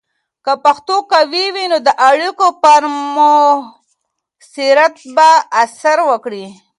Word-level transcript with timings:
که 0.45 0.53
پښتو 0.65 0.95
قوي 1.11 1.45
وي، 1.55 1.65
نو 1.71 1.77
د 1.87 1.89
اړیکو 2.09 2.47
پر 2.63 2.81
مؤثریت 3.15 4.97
به 5.15 5.29
اثر 5.63 5.97
وکړي. 6.09 6.45